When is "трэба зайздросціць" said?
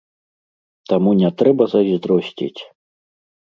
1.43-2.61